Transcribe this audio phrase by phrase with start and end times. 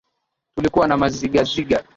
[0.55, 1.83] Tulikuwa na mazigaziga